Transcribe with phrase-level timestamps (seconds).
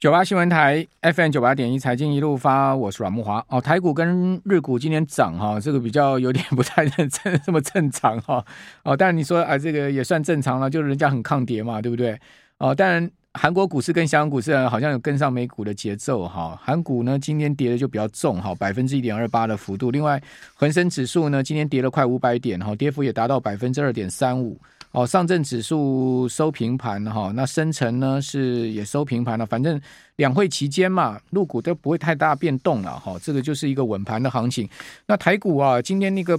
[0.00, 3.44] 九八新闻台 FM 九八点一财经一路发，我是阮木华。
[3.50, 8.42] 哦，台股跟日股今天涨哈，这个比较有点不太认真， 这么正常哈。
[8.82, 12.18] 哦，当然你说啊，这个也算正常了，就是人家很抗跌嘛，对不对？
[12.56, 16.58] 哦，当然韩国股市跟香港股市好像有跟上美股的节奏哈。
[16.64, 19.90] 韩股呢今天跌的就比较重哈，百分之一点二八的幅度。
[19.90, 20.18] 另外，
[20.54, 24.58] 恒生指数呢今天跌了快五百点哈，跌幅也达到百分之二点三五。
[24.92, 29.80] 哦，上证指数收平盘哈，那深成呢是也收平盘了，反正
[30.16, 34.68] 两会期间嘛，陆股都不会太大变动了哈，这个就是一个稳盘的行情。
[35.06, 36.36] 那台股啊，今天那个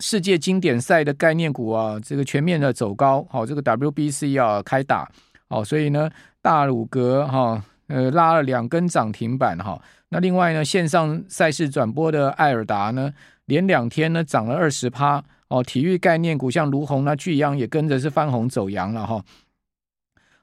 [0.00, 5.10] 世界经典赛的概念股啊，这个全面的走高，好，这个 WBC 啊开打，
[5.48, 6.10] 哦，所以呢，
[6.42, 9.80] 大鲁阁哈，呃，拉了两根涨停板哈。
[10.10, 13.10] 那另外呢，线上赛事转播的艾尔达呢，
[13.46, 15.24] 连两天呢涨了二十趴。
[15.48, 19.24] 哦，体育概念股像如虹那巨阳也跟着是翻红走阳了哈。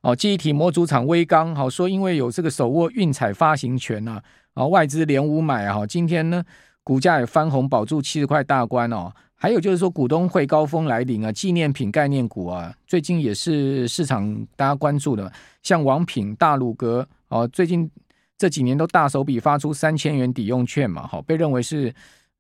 [0.02, 4.22] 哦，记忆体模组厂威刚好说，因为有这个手握运彩发行权啊，
[4.54, 6.44] 啊外资连五买啊，今天呢
[6.84, 9.12] 股价也翻红，保住七十块大关哦。
[9.36, 15.30] 还有就是说股东会高峰来临啊，纪念品概念股啊，最近也是市场大家关注的，
[15.64, 17.90] 像王品、大鲁阁哦，最近
[18.38, 21.94] 这几年都大手笔发出三千元抵用券嘛，好被认为是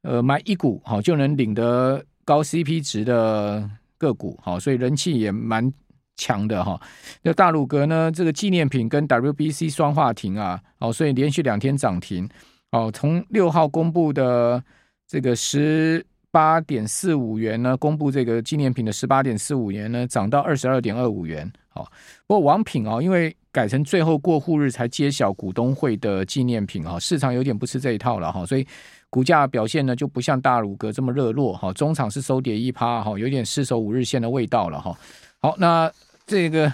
[0.03, 2.01] 呃买一股好就能领得。
[2.25, 5.71] 高 CP 值的个股，好，所以人气也蛮
[6.16, 6.79] 强的哈。
[7.21, 12.27] 那大鲁格呢，这个纪念品跟 WBC 双话停啊，哦，所以连续两天涨停。
[12.71, 14.63] 哦，从六号公布的
[15.07, 21.51] 这个十八点四五元呢，公布这个纪念品的十八点四五元呢，涨到二十二点二五元。
[21.69, 21.83] 好，
[22.25, 28.66] 不过王品哦，因为改成最后过户日才揭晓股东会的纪念品哈，市场有点不吃这一套了哈，所以。
[29.14, 34.97] 股价表现呢就不像大鲁阁这么热络哈，中场是收跌一趴哈，有点失守五日线的味道了哈。
[35.39, 35.92] 好，那
[36.25, 36.73] 这个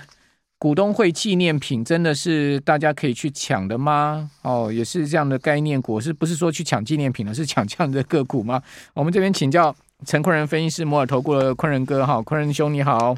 [0.57, 4.31] 股东会纪念品真的是大家可以去抢的吗？
[4.43, 7.33] 哦，也是这样的概念股，是不是说去抢纪念品呢？
[7.33, 8.63] 是抢这样的个股吗？
[8.93, 13.13] 我们这边请教陈坤仁分析师，摩尔投顾的坤仁哥哈，坤仁兄你好。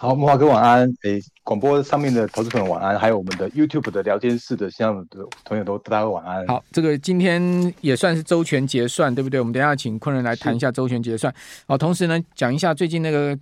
[0.00, 0.88] 好，木华哥晚安。
[1.02, 6.46] 诶，广播上面的投资朋友晚安，还有我们的 YouTube 的聊天室的这样的朋友都大家晚安。
[6.46, 7.42] 好，这个今天
[7.80, 9.40] 也算是周全结算，对不对？
[9.40, 11.34] 我们等一下请昆仁来谈一下周全结算。
[11.66, 13.36] 好，同时呢，讲一下最近那个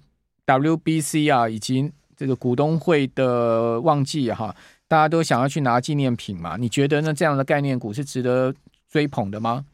[0.47, 4.57] WBC 啊，以及这个股东会的旺季哈，
[4.89, 6.57] 大家都想要去拿纪念品嘛？
[6.57, 7.13] 你觉得呢？
[7.13, 8.55] 这样的概念股是值得
[8.91, 9.67] 追捧的吗？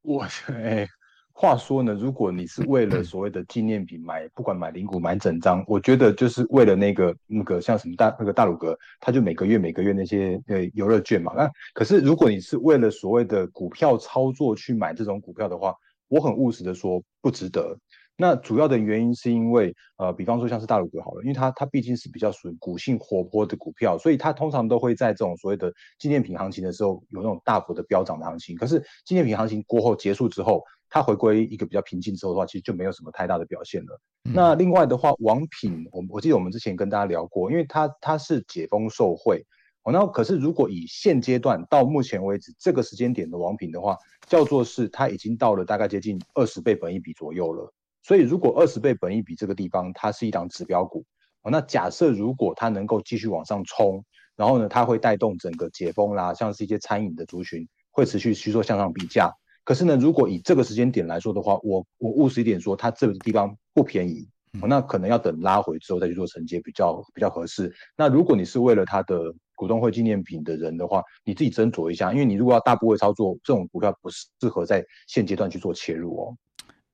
[0.00, 0.88] 我 诶。
[1.36, 11.32] 话说呢，如果你是为了所谓的纪念品买，不管买零股买整张，我觉得就是为了那个那个像什么大那个大鲁格，他就每个月每个月那些呃游乐券嘛。
[11.36, 15.74] 那可是如果你是为了所谓的股票操作去买这种股票的话，
[16.06, 17.76] 我很务实的说不值得。
[18.16, 28.56] 那主要的原因是因为，呃，比方说像是大鲁格好了，因为它它毕竟是比较属于股性活泼的股票，所以它通常都会在这种所谓的纪念品行情的时候有那种大幅的飙涨的行情。
[28.56, 30.62] 可是纪念品行情过后结束之后，
[30.94, 34.00] 它回归一个比较平静之后的话，其实就没有什么太大的表现了。
[34.26, 39.44] 嗯、那另外的话，王品，我我记得我们之前跟大家聊过，因为它它是解封受惠，
[39.82, 47.74] 哦，那可是如果以现阶段到目前为止这个时间点的王品的话，叫做是它已经到了大概接近二十倍本一比左右了。
[48.04, 51.04] 所以，如果二十倍本一比这个地方，它是一档指标股，
[51.42, 54.04] 哦那假设如果它能够继续往上冲，
[54.36, 59.34] 然后呢，它会带动整个解封啦，像是一些餐饮的族群会持续去做向上比价。
[59.64, 64.28] 可是呢，如果以这个时间点来说的话，我我务实一点说，它这个地方不便宜，
[64.62, 67.72] 那可能要等拉回之后再去做承接比较比较合适。
[67.96, 76.36] 那如果你是为了它的股东会纪念品的人的话，你自己斟酌一下，因为你如果要大部位操作，这种股票不适合在现阶段去做切入哦。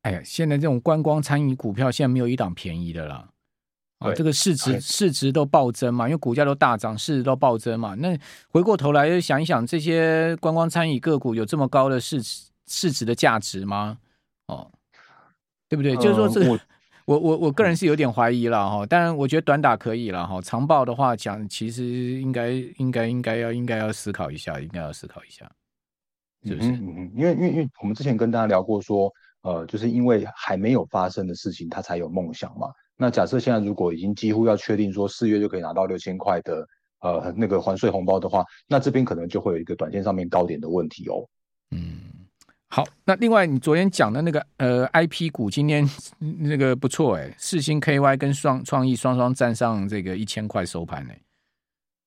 [0.03, 3.29] 哎呀，现在这种观光餐饮股票，现在没有一档便宜的啦。
[3.99, 7.95] 啊，这个市值市值都暴增嘛，因为股价都大涨，市值都暴增嘛。
[7.97, 13.99] 那回过头来想一想，这些观光餐饮个股有这么高的市值市值的价值吗？
[14.47, 14.71] 哦，
[15.69, 15.95] 对不对？
[15.95, 16.59] 嗯、就是说、这个，这我
[17.05, 18.87] 我我我个人是有点怀疑了哈。
[18.87, 20.41] 当然，我觉得短打可以了哈。
[20.41, 25.51] 长报的话讲，其实应该应该应该要应该要思考一下，应该要思考一下，
[26.45, 26.71] 是不是？
[26.71, 29.13] 嗯嗯，因为因为因为我们之前跟大家聊过说。
[29.43, 32.69] 呃，就是因为还没有发生的事情，他才有梦想嘛。
[32.95, 36.69] 那假设现在如果已经几乎要确定说四月就可以拿到六千块的
[37.01, 41.27] 呃那个还税红包的话，那这边可能就会有一个短线上面高点的问题哦。
[41.71, 42.03] 嗯，
[42.73, 45.85] 好，那另外你昨天讲的那个呃 IP 股，今天
[46.39, 51.13] 那个不错哎，四星 KY 跟双创意双双站上这个一千块收盘呢。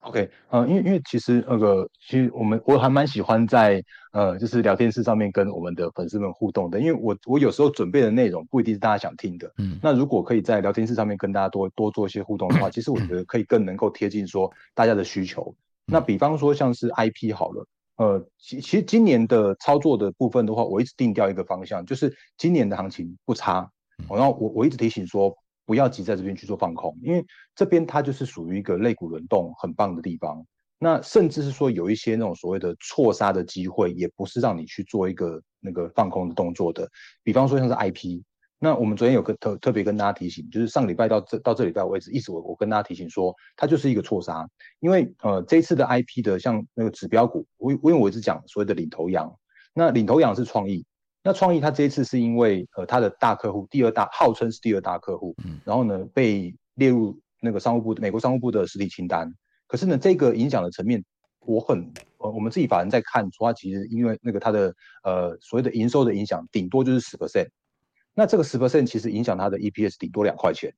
[0.00, 3.82] OK，呃，因为因为其实那个，其实我们我还蛮喜欢在
[4.12, 15.54] 呃，就是聊天室上面跟我们的粉丝们互动的，因为我我有时候准备的内容不一定是大家想听的，嗯，那如果可以在聊天室上面跟大家多多做一些互动的话， 其实我觉得可以更能够贴近说大家的需求。
[15.86, 17.66] 那比方说像是 IP 好了，
[17.96, 23.70] 呃，其其实今年的操作的部分的话，我一直定调一个方向，就是今年的行情不差。
[24.08, 25.32] 然后我我一直提醒说，
[25.64, 27.24] 不要急在这边去做放空，因为
[27.54, 30.44] 这边它就是属于一个肋骨轮动很棒的地方。
[30.80, 36.88] 那甚至是说有一些那种所谓的错杀的机会，也不是让你去做一个那个放空的动作的。
[37.22, 38.20] 比方说像是 IP，
[38.64, 44.48] 那我们昨天有个特特别跟大家提醒，就是上礼拜到这到这礼拜为止，一直我我跟大家提醒说，它就是一个错杀，
[44.80, 49.30] 因为呃这一次的 IP 的像那个指标股，我因为我一直讲所谓的领头羊，
[49.74, 50.82] 那领头羊是创意，
[51.22, 59.30] 那创意它这一次是因为呃它的大客户第二大号称是第二大客户，然后呢被列入那个商务部美国商务部的实体清单。
[59.66, 61.04] 可是呢，这个影响的层面，
[61.40, 67.48] 我很呃，我们自己法人在看，说它其实因为那个它的呃所谓的营收的影响，顶多就是十 percent。
[68.14, 70.72] 那这个十 percent 其实影响它的 EPS 顶多两块钱。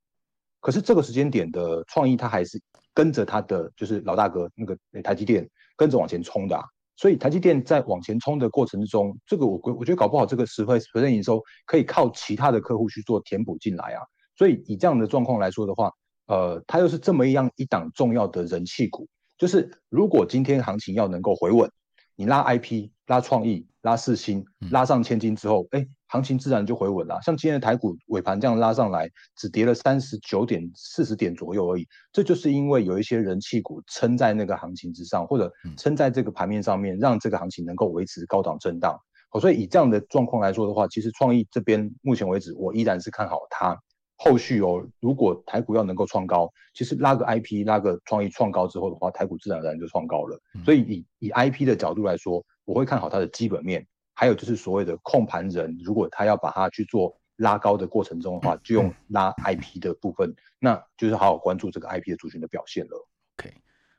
[0.60, 2.60] 可是这个时间点的创意，它还是
[2.94, 6.64] 跟着它的就是老大哥那个台积电跟着往前冲的啊。
[6.96, 14.02] 所以台积电在往前冲的过程之中，这个我我觉得搞不好这个十 percent 营收可以靠其他的客户去做填补进来啊。
[14.36, 15.92] 所以以这样的状况来说的话。
[16.28, 19.06] 呃，它又是这么样一档重要的人气股，
[19.38, 21.70] 就是如果今天行情要能够回稳，
[22.16, 27.18] 你拉 IP、拉创意、拉四星、拉上千金之后，哎，行情自然就回稳了。
[27.22, 38.98] 像今天的台股尾盘这样拉上来，只跌了三十九点、四十点左右而已，这就是因为有一些人气股撑在那个行情之上，或者撑在这个盘面上面，让这个行情能够维持高档震荡。
[39.30, 43.76] 好，所以以这样的状况来说的话，其实创意这边目前为止，我依然是看好它。
[44.18, 50.40] 后续哦，如果台股要能够创高，其实拉个 IP 拉个创意创高之后的话，台股自然而然就创高了。
[50.54, 53.86] 嗯、所以以以 IP 的角度来说，我会看好它的基本面，
[54.18, 63.06] 还有就是所谓的控盘人，如果他要把它去做拉高的过程中的话，就用拉 IP 的部分，嗯、那就是好好关注这个 IP 的族群的表现了。
[63.36, 63.52] OK，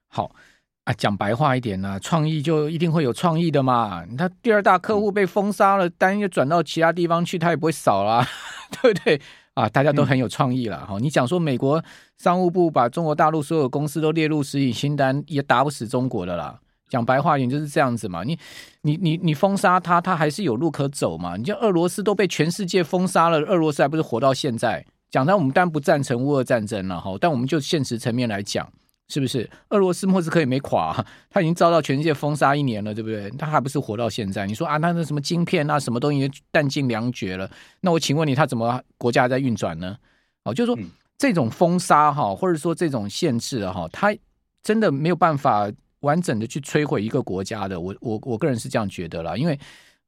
[0.08, 0.31] 好
[0.86, 4.04] 啊，讲白话一点呢、啊，创意就一定会有创意的嘛。
[4.18, 8.28] 他第二大客户被封杀了，单又转到其他地方去，他也不会少啦，
[8.81, 9.22] 对不对？
[9.54, 10.98] 啊，大家都很有创意了哈！
[10.98, 11.84] 嗯、你讲说美国
[12.18, 16.60] 商务部把中国大陆所有公司都列入实体清单，也打不死中国的啦。
[16.89, 18.24] 讲白话一点就是这样子嘛。
[18.24, 18.38] 你
[18.81, 21.36] 你你你封杀他，他还是有路可走嘛。
[21.38, 24.86] 你像俄罗斯都被全世界封杀了，俄罗斯还不是活到现在？
[25.10, 28.68] 讲到我们当然不赞成乌俄战争了哈，但我们就现实层面来讲。
[29.10, 33.30] 是不是俄罗斯莫斯科也没垮，啊，他已经遭到全世界封杀一年了，对不对？
[33.38, 34.45] 他还不是活到现在？
[34.45, 37.50] 你说啊，那那什么晶片啊，什么东西弹尽粮绝了？
[37.80, 39.95] 那我请问你，他怎么国家在运转呢？
[40.44, 40.78] 哦，就是说
[41.18, 44.13] 这种封杀哈，或者说这种限制哈，他
[44.62, 45.72] 真的没有办法
[46.02, 47.80] 完整的去摧毁一个国家的。
[47.80, 49.60] 我我我个人是这样觉得啦，因为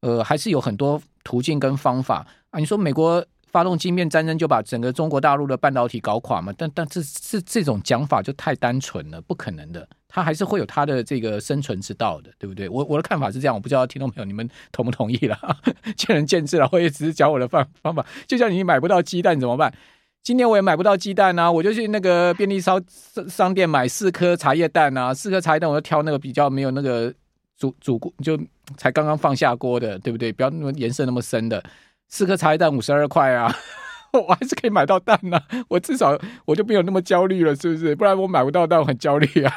[0.02, 2.60] 呃，还是有很多途径跟方法啊。
[2.60, 3.26] 你说美国。
[3.52, 6.54] 发动晶片战争就把整个中国大陆的半导体搞垮嘛？
[6.56, 12.70] 但但这这这种讲法就太单纯了，不可能的，它还是会有它的这个生存之道的，对不对？
[12.70, 15.36] 我我的看法是这样，我不知道听众朋友你们同不同意了，
[15.98, 16.70] 见仁见智了。
[16.72, 19.74] 我也只是讲我的方方法，就像你买不到鸡蛋怎么办？
[20.22, 22.80] 今年我也买不到鸡蛋啊，我就去那个便利商
[23.28, 27.14] 商店买四颗茶叶蛋啊，四颗茶叶蛋我就挑那个比较没有那个
[27.58, 28.40] 煮煮过就
[28.78, 30.32] 才刚刚放下锅的，对不对？
[30.32, 31.64] 不要那么颜色那么深的。
[32.08, 33.54] 四颗茶叶蛋五十二块啊，
[34.14, 37.96] 我还是可以买到蛋呐、啊，我至少我就没有那么焦虑了，是不是？
[37.96, 39.54] 不然我买不到蛋，我很焦虑啊。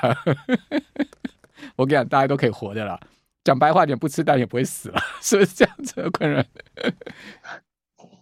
[1.77, 2.99] 我跟你讲，大家都可以活的啦。
[3.45, 6.11] 讲白话点，不吃蛋也不会死了， 是不是这样子的？
[6.11, 6.45] 可能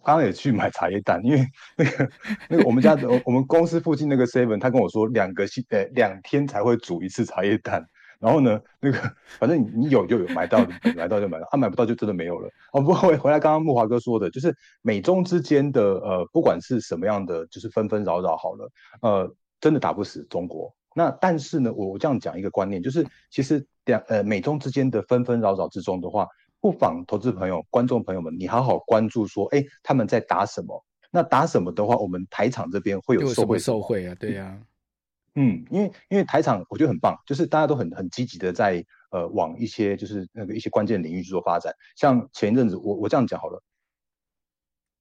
[0.04, 2.11] 刚刚也去买茶叶蛋，因为那个
[2.49, 7.85] 那个我们家的我们公司附近那个 seven，他跟我说两个星呃两天才会煮一次茶叶蛋。
[8.19, 8.99] 然后呢，那个
[9.38, 10.59] 反正你有就有，买到
[10.95, 12.50] 买到就买到，他、啊、买不到就真的没有了。
[12.71, 20.71] 哦，不过回来刚刚木华哥说的，就是美中之间的呃，不管是什么样的，就是纷纷扰扰好了，呃，真的打不死中国。
[20.95, 26.28] 那但是呢，我我这样讲一个观念，就是其实两呃美中之间的纷纷扰扰之中的话，
[26.61, 30.85] 不妨投资朋友、观众朋友们，你好好关注说，哎，他们在打什么？
[31.11, 34.61] 那打什么的话，我们台厂这边会有受惠受惠啊，对呀、啊。
[35.37, 41.73] 嗯，因为因为台厂我觉得很棒，就是大家都很很积极的在呃往一些就是那个一些关键领域去做发展。
[41.97, 43.62] 像前一阵子我我这样讲好了，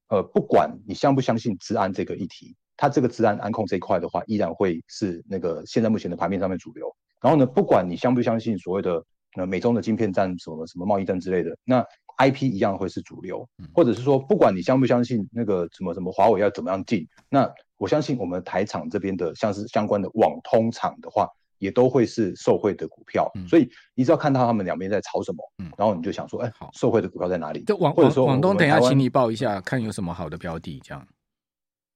[0.08, 6.94] 呃，不管你相不相信治安这个议题，它这个治安安控这一块的话，依然会是那个现在目前的盘面上面主流。
[7.20, 9.04] 然后呢，不管你相不相信所谓的
[9.36, 11.84] 呃美中的晶片战什么什么贸易战之类的，那
[12.18, 17.50] IP 一样会是主流，或者是说不管你相不相信那个什么什么华为要怎么样进，那。
[17.80, 23.26] 我相信我们台厂这边的像是相关的网通厂的话，也都会是受惠的股票。
[23.36, 27.64] 嗯、所以你只要看到他们两边在炒什么，嗯、然后你就想说，哎，好，受惠的股票在哪里？
[27.64, 30.78] 这网或者说网通，等一下请你报一下，看有什么好的标的。
[30.84, 31.08] 这样，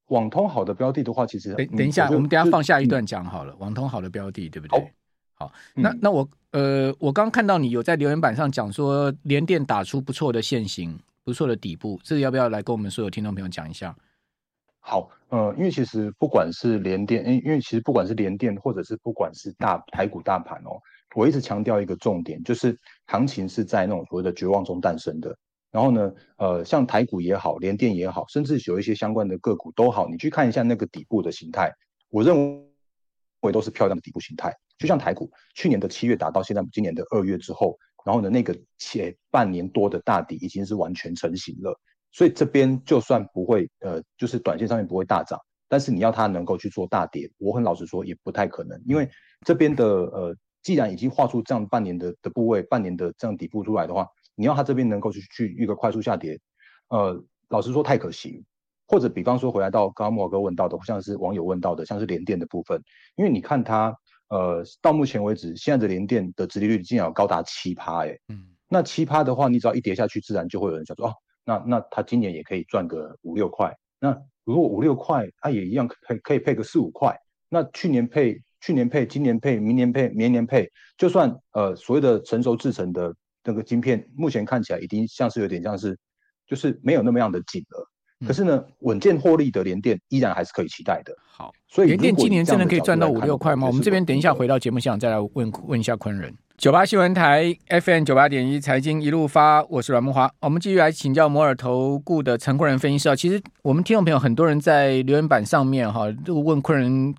[0.07, 3.55] 网通好的标的的话，其实等等一下，我们等一下放下一段讲好了。
[3.57, 4.91] 网通好的标的，对不对？
[5.45, 13.95] 好，那那我呃，我刚看到你有在留言板上讲说联电打出不错的线型，不错的底部，这个要不要来跟我们所有听众朋友讲一下？
[14.81, 20.81] 好，呃，因为其实不管是联电，因因为其实不管是联电，或者是不管是大台股大盘哦，
[21.15, 25.37] 我一直强调一个重点，就是行情是在那种所谓的绝望中诞生的。
[25.73, 31.73] 然后呢，呃，像台股也好，联电也好，甚至有一些相关的个股都好，你去看一下那个底部的形态，
[32.11, 32.64] 我认
[33.47, 34.53] 为都是漂亮的底部形态。
[34.79, 41.79] 就像台股去年的七月打到现在今年的二月之后，然后呢，那个且半年多的大底已经是完全成型了。
[42.13, 49.09] 所以这边就算不会，呃，就是短线上面不会大涨，但是你要它能够去做大跌，我很老实说也不太可能，因为
[49.45, 54.07] 这边的呃，既然已经画出这样半年的的部位，半年的这样底部出来的话。
[54.37, 56.41] 你要它这边能够去去一个快速下跌，
[56.89, 58.43] 呃，老实说太可惜。
[58.95, 62.81] 或者比方说回来到刚刚慕驊哥问到的，像是网友问到的，像是联电的部分，
[63.17, 63.93] 因为你看它，
[64.29, 73.77] 呃，到目前为止，现在的联电的殖利率竟然有高达七趴，哎，嗯，那七趴的话，你只要一跌下去，自然就会有人想说，哦，那那它今年也可以赚个五六块。
[73.99, 77.19] 那如果五六块，它也一样可以可以配个四五块。
[77.49, 83.13] 那去年配，去年配，今年配，明年配，明年配，就算呃所谓的成熟制成的。
[83.47, 85.99] 那个晶片目前看起来已经像是有点像是，
[86.47, 87.87] 就是没有那么样的紧了。
[88.27, 91.15] 可是呢，稳健获利的联电依然还是可以期待的。
[91.27, 93.67] 好，所以联电今年真的可以赚到五六块吗？
[93.67, 96.35] 我们这边等一下回到节目现场再来问问一下昆人。
[96.57, 100.31] 九八新闻台 FM 九八点一财经一路发，我是阮木华。
[100.41, 103.17] 我们继续来请教摩尔投顾的陈坤仁分析师啊。
[103.17, 107.15] 其实我们听众朋友很多人在留言板上面哈，都问坤仁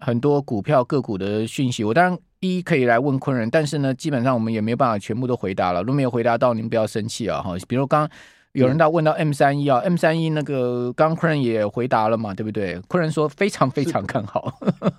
[0.00, 1.84] 很多股票个股的讯息。
[1.84, 2.18] 我当然。
[2.42, 5.82] 一可以来问坤仁，但是呢，基本上我们也没有办法全部都回答了。
[5.82, 7.54] 如果没有回答到，您不要生气啊哈。
[7.68, 8.18] 比如刚刚
[8.52, 12.80] 有人到问到 M 三一啊，M 三一那个刚刚昆仁也回答了嘛，对不对？
[12.88, 14.52] 昆人说非常非常看好，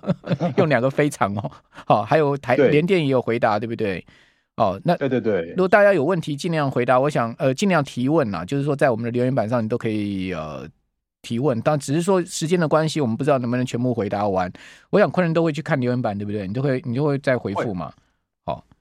[0.56, 1.50] 用两个非常哦。
[1.70, 4.04] 好，还有台联电也有回答，对不对？
[4.56, 5.50] 哦，那对对对。
[5.50, 6.98] 如果大家有问题，尽量回答。
[6.98, 10.68] 我想呃，尽量提问啊，就是说在我们的留言板上，你都可以呃。
[11.24, 14.52] 提问，但只是说时间的关系，我们不知道能不能全部回答完。
[14.90, 16.48] 我想昆人都会去看留言板，对不对？
[16.48, 17.92] 你都会，你就会再回复嘛。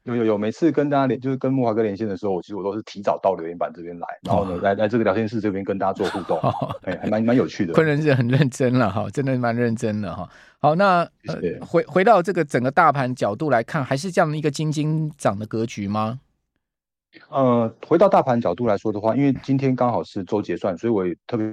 [0.04, 6.40] 好，有有有，每次跟大家连，就是跟木华哥连线的时候，我其实我都是提早到留言板这边来，然后呢，来来这个聊天室这边跟大家做互动，
[6.84, 7.74] 哎，还蛮蛮有趣的。
[7.74, 10.28] 昆仁是很认真了哈，真的蛮认真的哈。
[10.60, 16.20] 好，那呃，回回到这个整个大盘角度来看，还是这样的一个金金涨的格局吗？
[17.30, 21.46] 呃，回到大盘角度来说的话，因为今天刚好是周结算，所以我也特别。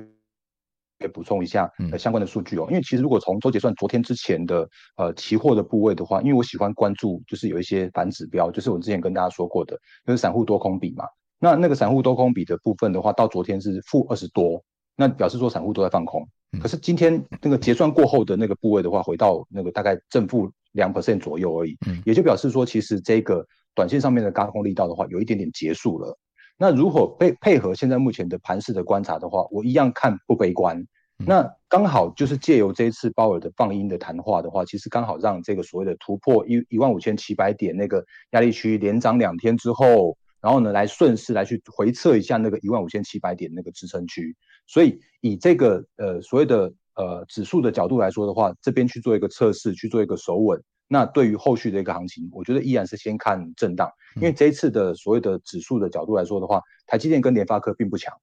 [0.98, 11.04] 可以补充一下呃相关的数据哦，因为其实如果从周结算昨天之前的呃期货的部位的话，因为我喜欢关注就是有一些反指标，就是我之前跟大家说过的，就是散户多空比嘛。
[11.38, 14.62] 那那个散户多空比的部分的话，到昨天是负二十多，
[14.96, 16.26] 那表示说散户都在放空。
[16.60, 26.18] 可是今天那个结算过后的那个部位的话，回到那个大概正负两 percent 左右而已，也就表示说其实这个短线上面的高空力道的话，有一点点结束了。
[26.58, 30.84] 那如果配配合现在目前的盘势的观察的话，我一样看不悲观。
[31.24, 44.36] 那刚好就是借由这一次鲍尔的放鹰的谈话的话，其实刚好让这个所谓的突破一一万五千七百点那个压力区连涨两天之后，然后呢来顺势来去回测一下那个一万五千七百点那个支撑区。
[44.66, 50.62] 所以以这个呃所谓的呃指数的角度来说的话，这边去做一个测试，去做一个守稳。
[50.90, 58.14] 那对于后续的一个行情，我觉得依然是先看震荡，因为这一次的所谓的指数的角度来说的话，台积电跟联发科并不强。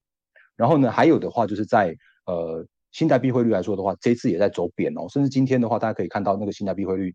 [0.56, 1.96] 然后呢，还有的话就是在
[2.26, 7.14] 呃新台币汇率来说的话，这一次也在走贬哦，甚至今天的话，大家可以看到那个新台币汇率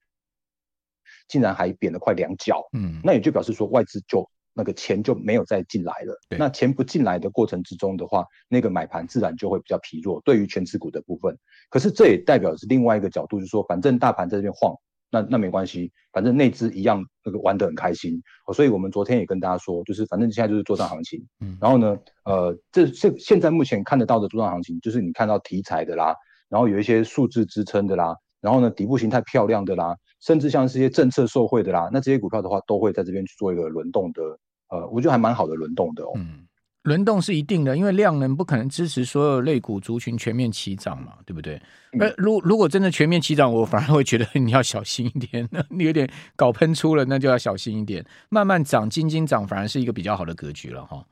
[1.26, 6.16] 竟然还贬了快两角，嗯，那也就表示说外资就那个钱就没有再进来了。
[6.38, 11.36] 那钱不进来的过程之中的话，那个买盘自然就会比较疲弱，对于权值股的部分。
[11.70, 14.72] 可是这也代表是另外一个角度，就是说反正大盘在这边晃。
[15.10, 18.22] 那那没关系，反正内资一样那个玩得很开心，
[18.54, 26.14] 所以我们昨天也跟大家说，就是反正现在就是作帐行情，嗯，然后呢，呃，这现现在目前看得到的作帐行情，就是你看到题材的啦，
[26.48, 34.22] 然后有一些数字支撑的啦，然后呢，底部形态漂亮的啦，甚至像是一些政策受惠的啦，那这些股票的话，都会在这边去做一个轮动的，
[34.68, 36.12] 呃，我觉得还蛮好的轮动的哦。
[36.14, 36.46] 嗯
[36.84, 41.60] 轮动是一定的，因为量能不可能支持所有类股族群全面齐涨嘛，对不对？
[41.92, 48.02] 那、嗯、如如果真的全面齐涨，我反而会觉得你要小心一点， 你有点搞喷出了，那就要小心一点。
[48.30, 51.04] 慢慢涨，斤斤涨，反而是一个比较好的格局了哈。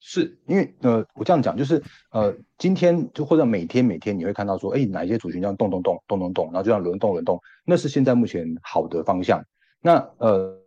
[0.00, 9.40] 是因为呃，我这样讲就是呃，今天就或者每天每天你会看到说，哎，哪一些族群这样动动动动动动，然后就这样轮动轮动，那是现在目前好的方向。
[9.80, 10.58] 那呃，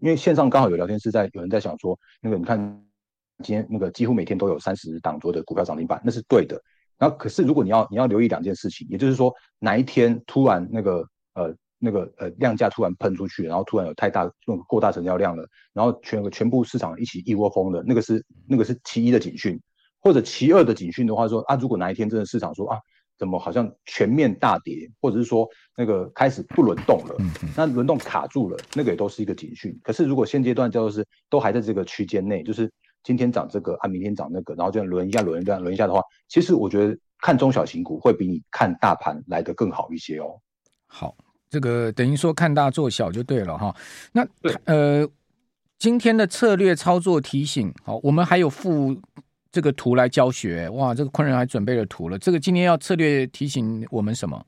[0.00, 2.82] 因为线上刚好有聊天室在，有人在想说，那个你看。
[3.42, 6.60] 今天那个几乎每天都有三十档多的股票涨停板，那是对的。
[6.98, 19.58] 然后可是如果你要你要留意两件事情，也就是说哪一天突然那个呃那个呃量价突然喷出去，然后突然有太大那个过大成交量了，然后全全部市场一起一窝蜂的，那个是那个是其一的警讯，
[20.00, 22.78] 或者其二的警讯的话说啊，如果哪一天真的市场说啊，
[23.18, 27.16] 怎么好像全面大跌，或者是说那个开始不轮动了，
[27.56, 29.74] 那轮动卡住了，那个也都是一个警讯。
[29.82, 32.70] 可是如果现阶段叫做是都还在这个区间内，就是
[33.02, 40.40] 今天涨这个啊，明天涨那个，然后这样轮一下轮一下轮一下的话，其实我觉得看中小型股会比你看大盘来得更好一些哦。
[40.86, 41.16] 好，
[41.48, 43.74] 这个等于说看大做小就对了哈。
[44.12, 44.26] 那
[44.64, 45.08] 呃，
[45.78, 48.96] 今天的策略操作提醒，好，我们还有附。
[49.52, 50.94] 这个图来教学，哇！
[50.94, 52.16] 这个昆仁还准备了图了。
[52.16, 54.40] 这个今天要策略提醒我们什么？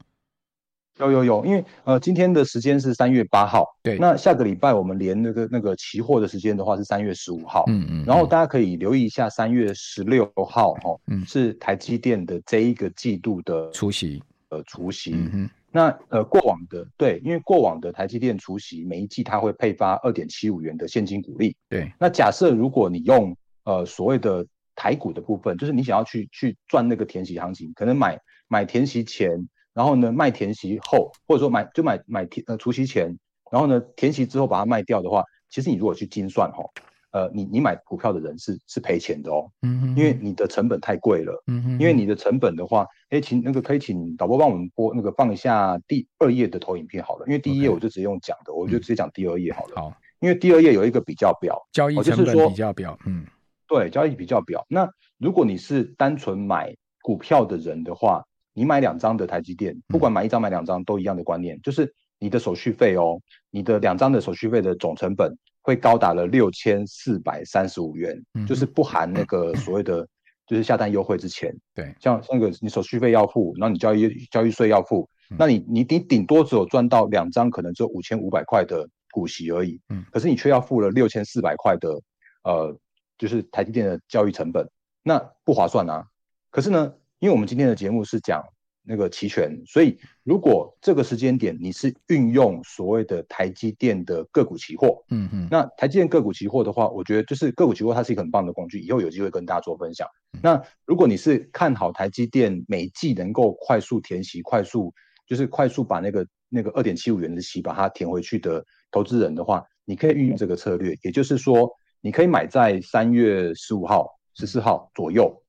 [1.10, 3.98] 有有有，因为呃，今天的时间是三月八号，对。
[3.98, 8.04] 那下个礼拜我们连那个那个期货的时间的话是三月十五号，嗯，嗯嗯。
[8.04, 15.12] 然后大家可以留意一下三月十六号哈，嗯，是台积电的这一个季度的除息，呃，除息。
[15.14, 15.50] 嗯哼。
[15.74, 21.90] 那呃，过往的对，因为过往的台积电除息每一季它会配发二点七五元的现金股利，对。
[21.98, 28.18] 那假设如果你用呃所谓的台股的部分，就是你想要去去赚那个填息行情，可能买
[28.48, 33.18] 买填息前，然后呢卖填息后，或者说买就买买填呃除息前，
[33.50, 36.64] 然后呢填息之后把它卖掉的话，其实你如果去精算哈，
[37.10, 53.26] 呃你你买股票的人是是赔钱的哦，嗯哼，因为你的成本太贵了，嗯哼，因为你的成本的话，哎请那个可以请导播帮我们播那个放一下第二页的投影片好了，因为第一页我就直接用讲的.我就直接讲第二页好了，好，因为第二页有一个比较表，交易成本比较表，嗯。
[53.68, 54.66] 对，交易比较表。
[54.68, 54.86] 那
[55.16, 70.06] 如果你是单纯买股票的人的话，你买两张的台积电，不管买一张买两张都一样的观念，就是你的手续费哦，你的两张的手续费的总成本会高达了六千四百三十五元，就是不含那个所谓的
[70.46, 71.54] 就是下单优惠之前。
[71.74, 79.80] 对，像那个你手续费要付，然后你交易交易税要付，那你你你顶多只有赚到两张可能只有五千五百块的股息而已。
[79.88, 82.00] 嗯，可是你却要付了六千四百块的
[82.44, 82.76] 呃。
[83.18, 84.68] 就是台积电的交易成本，
[85.04, 86.04] 那不划算啊。
[86.50, 88.42] 可是呢，因为我们今天的节目是讲
[88.82, 100.08] 那个期权，所以如果这个时间点你是运用所谓的台积电的个股期货，嗯嗯，那台积电个股期货的话，我觉得就是个股期货它是一个很棒的工具，以后有机会跟大家做分享。
[100.42, 104.92] 那如果你是看好台积电每季能够快速填息、快速
[105.24, 111.70] 就是快速把那个那个二点七五元的息把它填回去的投资人的话，你可以运用这个策略，也就是说。
[112.04, 115.40] 你可以买在三月十五号、十四号左右，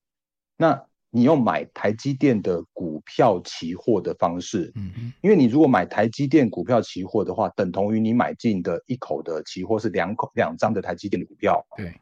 [0.55, 0.79] 那
[1.15, 4.73] 你用买台积电的股票期货的方式，
[5.21, 11.93] 因为你如果买台积电股票期货的话，等同于你买进的一口的期货是两口两张的台积电的股票，对，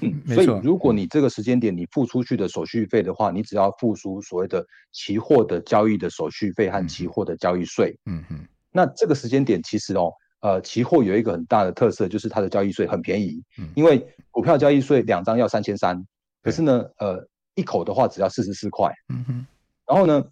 [0.00, 10.12] 嗯，所以如果你这个时间点你付出去的手续费的话，你只要付出所谓的期货的交易的手续费和期货的交易税，嗯嗯，那这个时间点其实哦。
[10.40, 13.42] 呃，期货有一个很大的特色，就是它的交易税很便宜。
[13.58, 16.06] 嗯，因为股票交易税两张要三千三，
[16.42, 18.94] 可是呢，呃，一口的话只要四十四块。
[19.08, 19.46] 嗯哼。
[19.84, 20.24] 然后呢，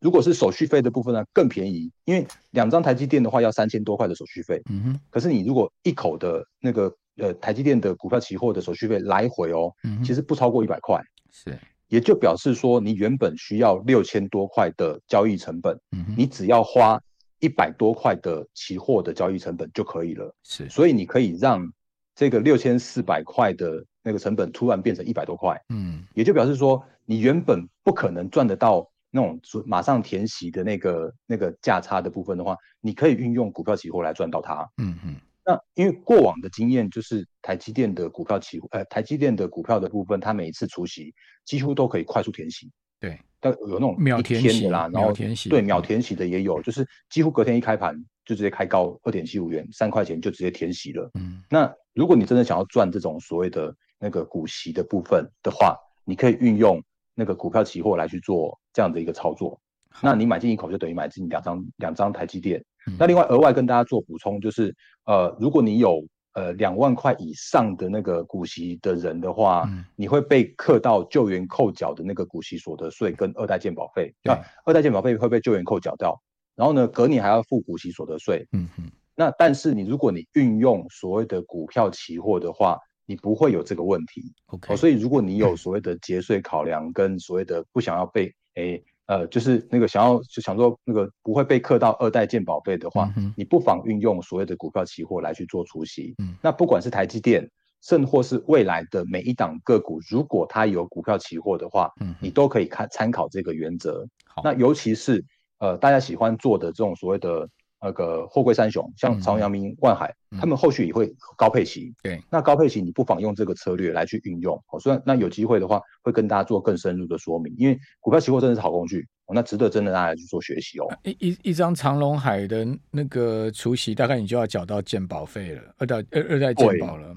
[0.00, 4.62] 如果是手续费的部分呢，更便宜，因为两张台积电的话要三千多块的手续费。
[4.70, 5.00] 嗯哼。
[5.10, 10.98] 可是你如果一口的那个呃台积电的股票期货的手续费来回哦，嗯哼，其实不超过一百块。
[11.30, 11.58] 是。
[11.88, 16.98] 也就表示说，你原本需要六千多块的交易成本，嗯哼，你只要花。
[17.40, 21.70] 一百多块的期货的交易成本就可以了，是，所以你可以让
[22.14, 35.16] 这个六千四百块的那个成本突然变成一百多块，嗯，也就表示说你原本不可能赚得到那种马上填息的那个那个价差的部分的话，你可以运用股票期货来赚到它，嗯嗯。
[35.44, 41.12] 那因为过往的经验就是台积电的股票期货，呃，台积电的股票的部分，它每一次除息
[41.44, 42.70] 几乎都可以快速填息。
[43.00, 45.12] 对，但有那种秒填息的啦，然后
[45.50, 51.10] 对秒填息的也有，就是几乎隔天一开盘就直接开高二点七五元，三块钱就直接填息了。
[51.14, 56.82] 嗯，那如果你真的想要赚这种所谓的那个股息的部分的话，你可以运用
[57.14, 59.60] 那个股票期货来去做这样的一个操作。
[60.02, 62.64] 那你买进一口就等于买进两张两张台积电。
[62.98, 66.04] 那另外额外跟大家做补充就是，呃，如果你有。
[66.36, 74.14] 呃，两万块以上的那个股息的人的话，嗯、你会被课到救援扣缴的那个股息所得税跟二代健保费。
[74.22, 76.14] 对，那二代健保费会被救援扣缴掉，
[76.54, 78.46] 然后呢，隔年还要付股息所得税。
[78.52, 78.84] 嗯哼。
[79.14, 84.32] 那但是你如果你运用所谓的股票期货的话，你不会有这个问题。
[84.46, 84.76] OK、哦。
[84.76, 88.72] 所以如果你有所谓的节税考量跟所谓的不想要被诶。
[88.72, 96.16] 欸呃，就是那个想要就想说那个不会被课到二代健保费的话，嗯、你不妨运用所谓的股票期货来去做除息。
[96.18, 97.48] 嗯，那不管是台积电，
[97.82, 104.04] 甚或是未来的每一档个股，如果它有股票期货的话，嗯，你都可以看参考这个原则。
[104.24, 105.24] 好，那尤其是
[105.60, 107.48] 呃大家喜欢做的这种所谓的。
[107.86, 111.94] 那个货柜三雄，像长、阳明、万海，嗯、他们后续也会高配息。
[112.02, 114.60] 对，那高配息你不妨用这个策略来去运用。
[114.72, 117.54] 哦，虽然那有机会的话，会跟大家做更深入的说明。
[117.56, 120.86] 因为股票期货真的是好工具，哦，那值得真的大家去做学习哦。
[121.04, 127.14] 一一一张长隆海的那个除息，大概你就要缴到鉴保费了，二代二二代鉴保了。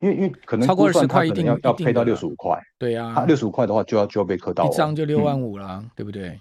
[0.00, 2.60] 因为因为可能超过二十块一定要要配到六十五块。
[2.78, 6.38] 对呀，六十五块的话就要就要被扣到，一张就六万五了，嗯、对不对？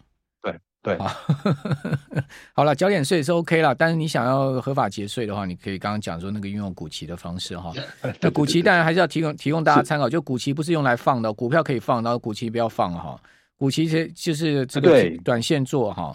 [0.84, 1.10] 对，好，
[2.54, 7.74] 好了，缴点税是 OK 了，但是你想要合法节税的话，你可以刚刚讲说那个运用股期的方式哈。
[8.19, 13.17] 那股期当然还是要提供提供大家参考，就股期不是用来放的，股票可以放，然后股期不要放哈。
[13.56, 16.13] 股期其实就是这个短线做哈。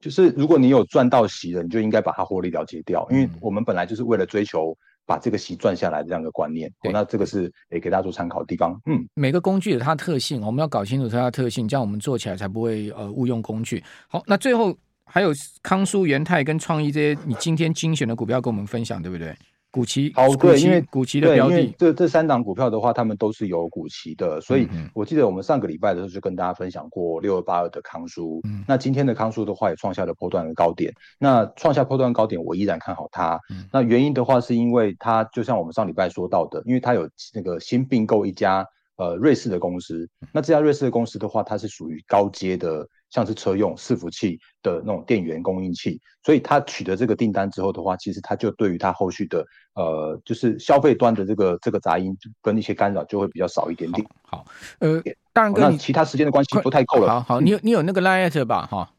[0.00, 4.74] 就是如果你有赚到息的，你就应该把它获利了结掉，因为我们本来就是为了追求。
[5.06, 8.78] 把这个息赚下来的这样一个观念，对、哦，那这个是也给大家做参考的地方。
[8.86, 13.82] 嗯，每个工具有它的特性，我们要搞清楚它的特性，这样我们做起来才不会呃误用工具。
[14.08, 19.34] 好，那最后还有康舒、元泰跟创意这些，你今天精选的股票跟我们分享，对不对？
[19.70, 42.88] 股期好，对，因为股期的标的，这这三档股票的话，他们都是有股期的，所以我记得我们上个礼拜的时候就跟大家分享过六二八二的康舒，嗯，那今天的康舒的话也创下了波段的高点，那创下波段高点，我依然看好它，嗯，那原因的话是因为它就像我们上礼拜说到的，因为它有那个新并购一家呃瑞士的公司，那这家瑞士的公司的话，它是属于高阶的。
[43.10, 54.06] 像是车用伺服器的那种电源供应器，所以他取得这个订单之后的话，其实他就对于他后续的呃，就是消费端的这个这个杂音跟一些干扰就会比较少一点点。
[54.28, 54.46] 好，好
[54.80, 57.20] 呃，当然跟其他时间的关系不太够了。
[57.20, 58.66] 好好， 你有你有那个 light 吧？
[58.66, 58.90] 哈，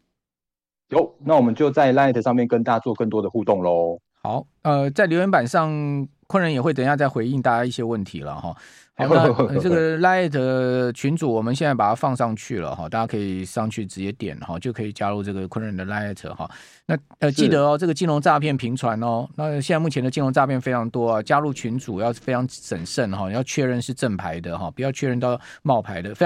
[0.90, 4.00] 有，那我们就在 light 上面跟大家做更多的互动喽。
[4.24, 6.08] 好，呃，在留言板上。
[6.28, 8.56] 昆人也会等一下再回应大家一些问题了哈。
[8.98, 9.06] 好，
[9.52, 16.50] 那这个 Light 群组我们现在把它放上去了哈，大家可以上去直接点哈，就可以加入这个昆人的 Light 哈。
[16.88, 26.26] 那呃记得哦，这个金融诈骗频传哦，那现在目前的金融诈骗非常多啊，加入群组要非常审慎哈，要确认是正牌的哈，不要确认到冒牌的，非